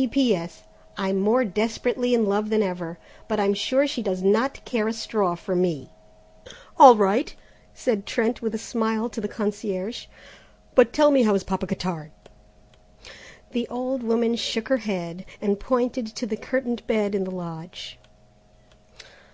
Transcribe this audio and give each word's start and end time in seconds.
"P.P.S. 0.00 0.62
I'm 0.96 1.20
more 1.20 1.44
desperately 1.44 2.14
in 2.14 2.24
love 2.24 2.48
than 2.48 2.62
ever, 2.62 2.98
but 3.28 3.38
I'm 3.38 3.52
sure 3.52 3.86
she 3.86 4.00
does 4.02 4.22
not 4.22 4.64
care 4.64 4.88
a 4.88 4.94
straw 4.94 5.34
for 5.34 5.54
me." 5.54 5.90
"All 6.78 6.96
right," 6.96 7.34
said 7.74 8.06
Trent, 8.06 8.40
with 8.40 8.54
a 8.54 8.64
smile, 8.64 9.10
to 9.10 9.20
the 9.20 9.28
concierge; 9.28 10.06
"but 10.74 10.94
tell 10.94 11.10
me, 11.10 11.24
how 11.24 11.34
is 11.34 11.44
Papa 11.44 11.66
Cottard?" 11.66 12.12
The 13.50 13.68
old 13.68 14.02
woman 14.02 14.36
shook 14.36 14.68
her 14.68 14.78
head 14.78 15.26
and 15.38 15.60
pointed 15.60 16.06
to 16.06 16.24
the 16.24 16.38
curtained 16.38 16.86
bed 16.86 17.14
in 17.14 17.24
the 17.24 17.30
lodge. 17.30 17.98